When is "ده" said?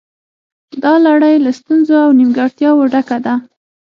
3.25-3.33